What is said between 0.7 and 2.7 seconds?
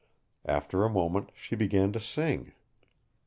a moment she began to sing.